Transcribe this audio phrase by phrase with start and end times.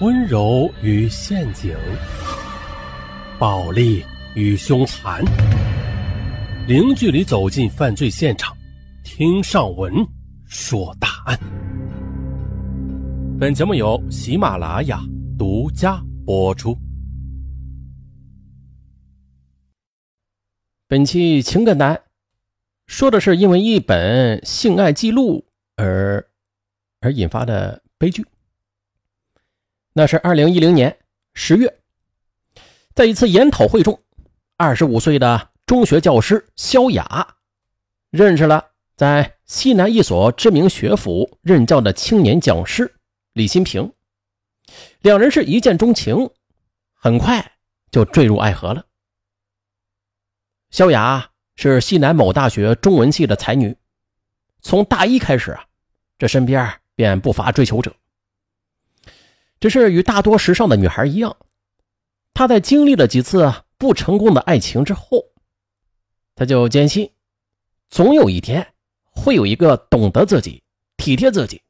[0.00, 1.76] 温柔与陷阱，
[3.38, 4.02] 暴力
[4.34, 5.22] 与凶残，
[6.66, 8.56] 零距离走进犯罪现场，
[9.04, 9.92] 听上文
[10.46, 11.38] 说大案。
[13.38, 15.02] 本节目由喜马拉雅
[15.38, 16.74] 独家播出。
[20.88, 22.00] 本期情感单
[22.86, 25.44] 说的是因为一本性爱记录
[25.76, 26.26] 而
[27.02, 28.24] 而引发的悲剧。
[29.92, 30.98] 那是二零一零年
[31.34, 31.80] 十月，
[32.94, 34.00] 在一次研讨会中，
[34.56, 37.34] 二十五岁的中学教师萧雅
[38.10, 42.94] 认识了在西南一所知名学府任教的青年讲师
[43.32, 43.92] 李新平，
[45.00, 46.30] 两人是一见钟情，
[46.94, 47.52] 很快
[47.90, 48.86] 就坠入爱河了。
[50.70, 53.76] 萧雅是西南某大学中文系的才女，
[54.62, 55.64] 从大一开始啊，
[56.16, 57.92] 这身边便不乏追求者。
[59.60, 61.36] 只是与大多时尚的女孩一样，
[62.34, 65.22] 她在经历了几次不成功的爱情之后，
[66.34, 67.12] 她就坚信，
[67.90, 68.66] 总有一天
[69.10, 70.62] 会有一个懂得自己、
[70.96, 71.62] 体贴自己、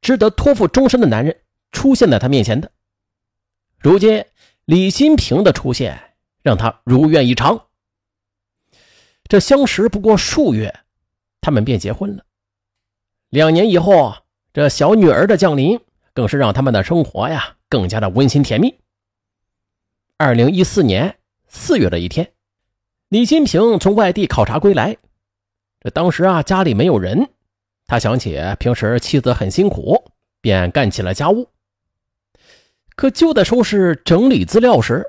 [0.00, 2.72] 值得托付终身的男人出现在她面前的。
[3.78, 4.24] 如今，
[4.64, 7.66] 李新平的出现让她如愿以偿。
[9.24, 10.80] 这相识不过数月，
[11.40, 12.24] 他们便结婚了。
[13.28, 14.14] 两年以后，
[14.52, 15.78] 这小女儿的降临，
[16.12, 18.74] 更是让他们的生活呀更加的温馨甜蜜。
[20.16, 22.32] 二零一四年四月的一天，
[23.08, 24.96] 李新平从外地考察归来，
[25.80, 27.28] 这当时啊家里没有人，
[27.86, 31.48] 他想起平时妻子很辛苦，便干起了家务。
[32.96, 35.04] 可就在收拾整理资料时，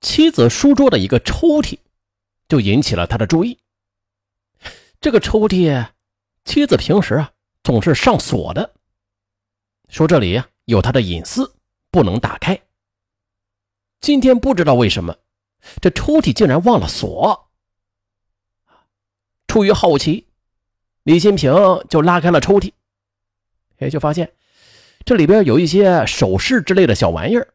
[0.00, 1.78] 妻子书桌的一个抽屉。
[2.48, 3.58] 就引起了他的注意。
[5.00, 5.86] 这个抽屉，
[6.44, 7.32] 妻子平时啊
[7.64, 8.74] 总是上锁的，
[9.92, 11.54] 说这里有他的隐私，
[11.90, 12.58] 不能打开。
[14.00, 15.14] 今天不知道为什么，
[15.82, 17.50] 这抽屉竟然忘了锁。
[19.46, 20.26] 出于好奇，
[21.02, 21.52] 李新平
[21.90, 22.72] 就拉开了抽屉，
[23.80, 24.32] 也就发现
[25.04, 27.52] 这里边有一些首饰之类的小玩意儿，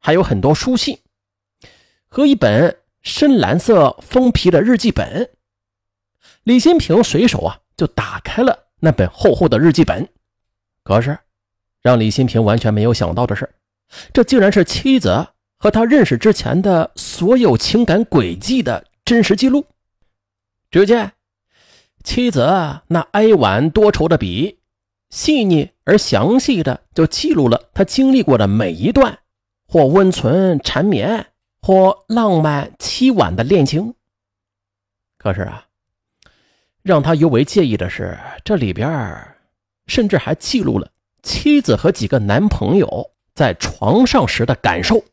[0.00, 0.98] 还有很多书信
[2.08, 2.76] 和一本。
[3.02, 5.30] 深蓝色封皮的日记本，
[6.42, 10.06] 李新平随手啊就打开了那本厚厚的日记本。
[10.82, 11.18] 可是，
[11.82, 13.48] 让李新平完全没有想到的是，
[14.12, 19.66] 这竟然是妻子和他认识之前的所有情感轨迹的真实记录。
[20.70, 21.12] 只见
[22.04, 22.40] 妻子
[22.88, 24.58] 那哀婉多愁的笔，
[25.10, 29.18] 细腻而详细的就记录了他经历过的每一段，
[29.66, 31.26] 或温存缠绵。
[31.62, 33.94] 或浪漫凄婉的恋情。
[35.18, 35.66] 可是啊，
[36.82, 39.36] 让他尤为介意的是，这里边
[39.86, 40.90] 甚至还记录了
[41.22, 45.04] 妻子和几个男朋友在床上时的感受。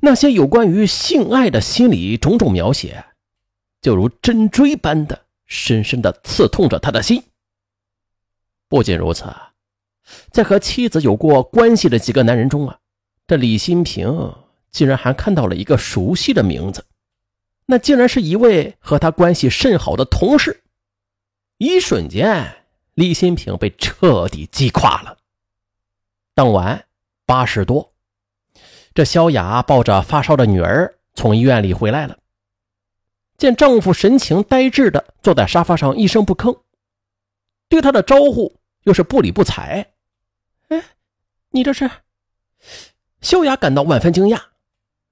[0.00, 3.04] 那些有关于性爱的心理种种描写，
[3.80, 7.22] 就如针锥般的深深的刺痛着他的心。
[8.68, 9.24] 不仅如此，
[10.30, 12.78] 在和妻子有过关系的几个男人中啊，
[13.26, 14.34] 这李新平。
[14.70, 16.84] 竟然还看到了一个熟悉的名字，
[17.66, 20.64] 那竟然是一位和他关系甚好的同事。
[21.58, 22.63] 一瞬间，
[22.94, 25.18] 李新平被彻底击垮了。
[26.34, 26.86] 当晚
[27.26, 27.92] 八时多，
[28.94, 32.18] 这萧雅抱着发烧的女儿从医院里回来了，
[33.36, 36.60] 见丈夫神情呆滞的坐在沙发上一声不吭，
[37.68, 39.92] 对她的招呼又是不理不睬。
[40.68, 40.82] 哎，
[41.50, 41.90] 你这是？
[43.20, 44.40] 萧雅感到万分惊讶。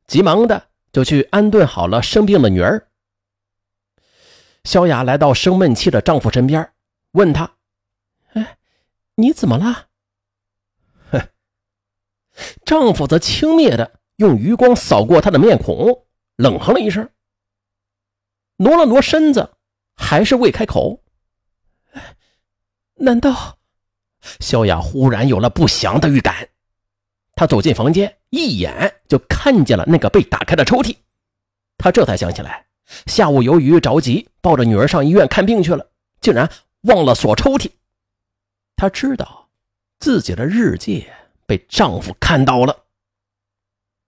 [0.06, 2.88] 急忙的就去安顿好了生病的女儿。
[4.64, 6.72] 萧雅来到生闷气的丈夫身边，
[7.12, 7.50] 问他：“，
[9.16, 9.88] 你怎么了？”
[11.10, 11.28] 哼，
[12.64, 16.06] 丈夫则轻蔑的用余光扫过她的面孔，
[16.36, 17.10] 冷哼了一声，
[18.56, 19.54] 挪了挪身子，
[19.96, 21.02] 还是未开口。
[22.94, 23.58] 难道？
[24.38, 26.48] 萧雅忽然有了不祥的预感。
[27.34, 30.96] 她走进房间，一眼就看见了那个被打开的抽屉。
[31.76, 32.66] 她这才想起来，
[33.06, 36.48] 下午由于着急，抱着女儿上医院看病去了，竟然
[36.82, 37.68] 忘了锁抽屉。
[38.76, 39.48] 她知道
[39.98, 41.06] 自己的日记
[41.46, 42.84] 被丈夫看到了。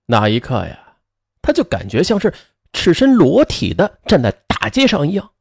[0.07, 0.97] 那一刻呀，
[1.41, 2.35] 他就感觉像是
[2.73, 5.33] 赤身裸体的站在大街上一样，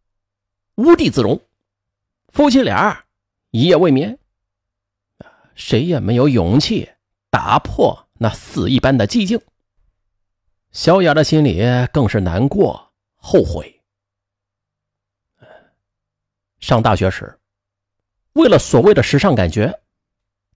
[0.75, 1.41] 无地自容。
[2.29, 3.05] 夫妻俩
[3.51, 4.17] 一夜未眠，
[5.53, 6.89] 谁也没有勇气。
[7.29, 9.41] 打破那死一般的寂静，
[10.71, 13.81] 小雅的心里更是难过、后悔。
[16.59, 17.39] 上大学时，
[18.33, 19.81] 为了所谓的时尚感觉，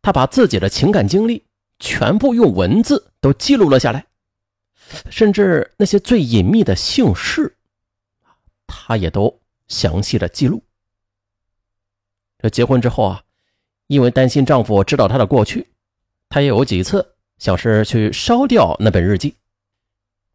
[0.01, 1.45] 她把自己的情感经历
[1.79, 4.05] 全部用文字都记录了下来，
[5.09, 7.55] 甚至那些最隐秘的姓氏，
[8.65, 10.63] 他也都详细的记录。
[12.39, 13.23] 这结婚之后啊，
[13.87, 15.67] 因为担心丈夫知道她的过去，
[16.29, 19.35] 她也有几次想是去烧掉那本日记，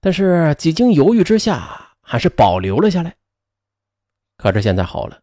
[0.00, 3.16] 但是几经犹豫之下，还是保留了下来。
[4.36, 5.21] 可是现在好了，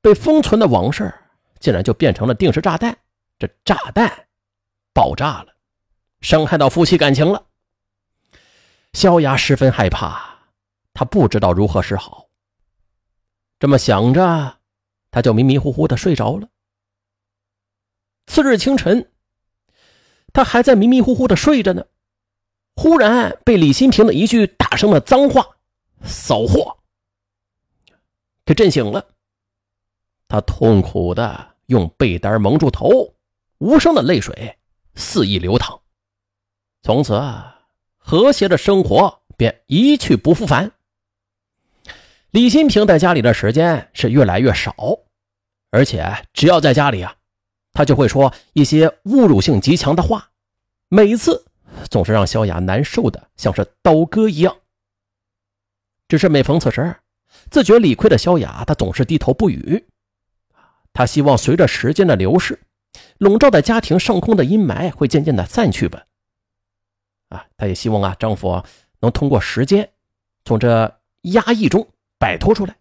[0.00, 1.12] 被封存的往事
[1.58, 2.96] 竟然就变成了定时炸弹，
[3.38, 4.28] 这炸弹
[4.92, 5.54] 爆炸了，
[6.20, 7.46] 伤害到夫妻感情了。
[8.92, 10.38] 萧雅十分害怕，
[10.92, 12.28] 她不知道如何是好。
[13.58, 14.56] 这么想着。
[15.12, 16.48] 他就迷迷糊糊的睡着了。
[18.28, 19.10] 次日清晨，
[20.32, 21.84] 他还在迷迷糊糊的睡着呢，
[22.76, 25.44] 忽然被李新平的一句大声的脏话
[26.06, 26.78] “骚货”
[28.46, 29.04] 给震醒了。
[30.30, 33.16] 他痛苦的用被单蒙住头，
[33.58, 34.56] 无声的泪水
[34.94, 35.82] 肆意流淌。
[36.82, 37.20] 从此，
[37.98, 40.70] 和谐的生活便一去不复返。
[42.30, 44.72] 李新平在家里的时间是越来越少，
[45.72, 47.16] 而且只要在家里啊，
[47.72, 50.30] 他就会说一些侮辱性极强的话，
[50.88, 51.44] 每次
[51.90, 54.56] 总是让萧雅难受的像是刀割一样。
[56.06, 56.94] 只是每逢此时，
[57.50, 59.84] 自觉理亏的萧雅，她总是低头不语。
[60.92, 62.58] 她希望随着时间的流逝，
[63.18, 66.04] 笼罩在家庭上空的阴霾会渐渐的散去吧。
[67.28, 68.62] 啊，她也希望啊，丈夫
[69.00, 69.90] 能通过时间，
[70.44, 71.88] 从这压抑中。
[72.20, 72.76] 摆脱出来。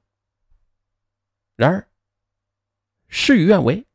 [1.55, 1.87] 然而，
[3.07, 3.85] 事与愿违，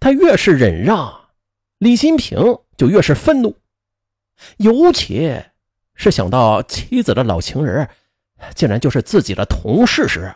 [0.00, 1.28] 他越是忍让，
[1.76, 2.40] 李新平
[2.78, 3.58] 就越是愤怒，
[4.56, 5.38] 尤其
[5.94, 7.86] 是想到妻子的老情人
[8.54, 10.34] 竟然就是自己的同事时，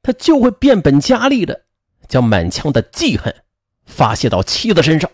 [0.00, 1.66] 他就会变本加厉的
[2.08, 3.34] 将满腔的记恨
[3.84, 5.10] 发泄到妻子身上。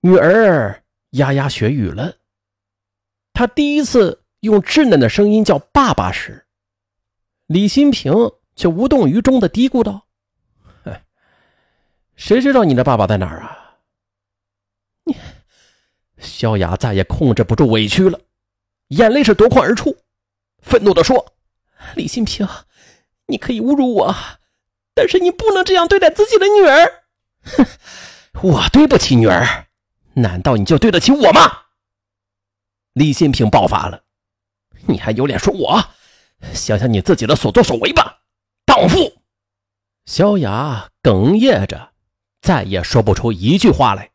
[0.00, 2.16] 女儿牙牙学语了，
[3.32, 4.22] 他第一次。
[4.40, 6.46] 用稚嫩的声音叫爸爸时，
[7.46, 8.12] 李新平
[8.54, 10.06] 却无动于衷的嘀咕道
[12.14, 13.78] ：“谁知道你的爸爸在哪儿啊？”
[15.04, 15.16] 你，
[16.18, 18.20] 萧雅再也控制不住委屈了，
[18.88, 19.96] 眼泪是夺眶而出，
[20.62, 21.34] 愤怒的说
[21.96, 22.46] ：“李新平，
[23.26, 24.14] 你可以侮辱我，
[24.96, 27.04] 但是你不能这样对待自己的女儿。
[27.44, 27.66] 哼，
[28.42, 29.66] 我对不起女儿，
[30.14, 31.64] 难道你就对得起我吗？”
[32.94, 34.04] 李新平爆发了。
[34.88, 35.84] 你还有脸说我？
[36.54, 38.22] 想想你自己的所作所为吧，
[38.64, 39.20] 荡妇！
[40.06, 41.92] 萧雅哽咽着，
[42.40, 44.12] 再也说不出一句话来。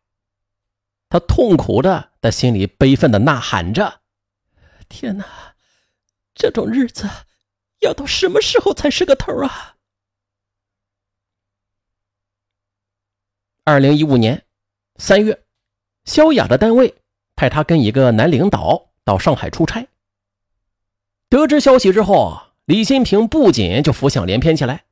[1.09, 4.01] 他痛苦的在心里悲愤的呐喊着
[4.89, 5.25] ：“天哪，
[6.33, 7.07] 这种日子
[7.81, 9.75] 要到什么时候才是个头啊？”
[13.71, 14.43] 二零一五年
[14.97, 15.43] 三月，
[16.03, 16.93] 萧雅的单位
[17.37, 19.87] 派他跟一个男领导到上海出差。
[21.29, 24.83] 得知消息之后，李新平不仅就浮想联翩起来，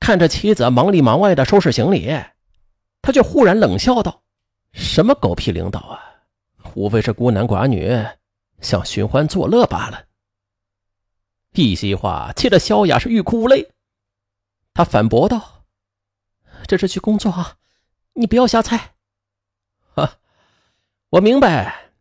[0.00, 2.12] 看着妻子忙里忙外的收拾行李，
[3.02, 4.24] 他却忽然冷笑道
[4.74, 6.02] ：“什么狗屁领导啊，
[6.74, 8.04] 无非是孤男寡女
[8.60, 10.06] 想寻欢作乐罢了。”
[11.54, 13.70] 一席话气得萧雅是欲哭无泪，
[14.74, 15.62] 他反驳道
[16.66, 17.56] ：“这是去工作啊，
[18.16, 18.94] 你不要瞎猜。
[19.94, 20.18] ”“哈，
[21.10, 21.92] 我明白，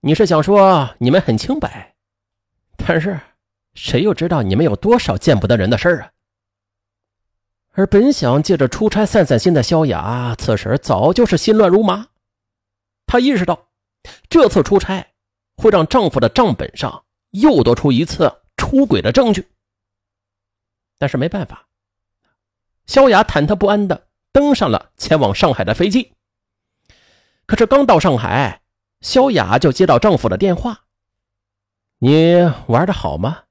[0.00, 1.94] 你是想说你们很清白。”
[2.76, 3.18] 但是，
[3.74, 6.10] 谁又知道你们有多少见不得人的事儿啊？
[7.70, 12.08] 而本想借着出差散散心的萧雅，此时早就是心乱如麻。
[13.06, 13.68] 她意识到，
[14.28, 15.14] 这次出差
[15.56, 19.48] 会让丈夫的账本上又多出一次出轨的证据。
[20.98, 21.68] 但是没办法，
[22.86, 26.12] 萧雅忐忑不安的登上了前往上海的飞机。
[27.46, 28.62] 可是刚到上海，
[29.00, 30.80] 萧雅就接到丈夫的电话。
[31.98, 32.34] 你
[32.66, 33.44] 玩的好吗？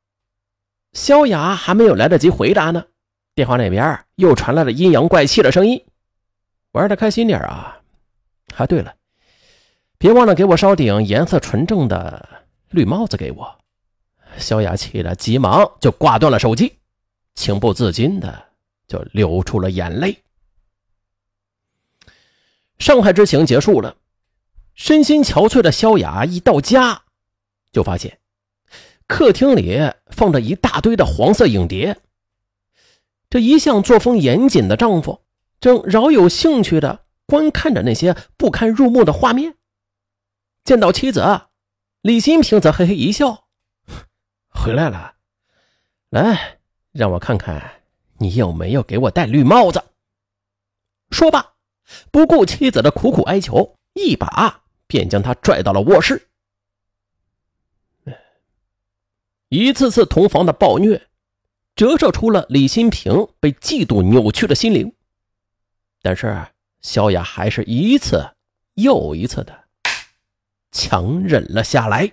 [0.91, 2.83] 萧雅还没有来得及回答呢，
[3.33, 5.85] 电话那边又传来了阴阳怪气的声音
[6.73, 7.79] ：“玩的开心点啊！
[8.57, 8.93] 啊，对了，
[9.97, 12.27] 别忘了给我捎顶颜色纯正的
[12.71, 13.57] 绿帽子给我。”
[14.37, 16.77] 萧雅气得急忙就挂断了手机，
[17.35, 18.47] 情不自禁的
[18.85, 20.17] 就流出了眼泪。
[22.83, 23.95] 上海之行结束了，
[24.75, 27.03] 身心憔悴的萧雅一到家，
[27.71, 28.19] 就发现。
[29.07, 32.01] 客厅里放着一大堆的黄色影碟，
[33.29, 35.21] 这一向作风严谨的丈夫
[35.61, 39.55] 正饶有兴趣的观看着那些不堪入目的画面。
[40.65, 41.23] 见到妻子，
[42.01, 43.45] 李新平则嘿嘿一笑
[44.51, 45.13] ：“回来了，
[46.09, 46.59] 来，
[46.91, 47.81] 让我看看
[48.17, 49.81] 你有没有给我戴绿帽子。”
[51.11, 51.52] 说罢，
[52.11, 56.29] 不顾妻子的苦苦哀求，一把便将他拽到了卧室。
[59.49, 61.07] 一次次同房的暴虐，
[61.75, 64.93] 折射出了李新平被嫉妒扭曲的心灵。
[66.01, 66.47] 但是
[66.81, 68.35] 萧雅还是一次
[68.73, 69.65] 又一次的
[70.71, 72.11] 强忍了下来。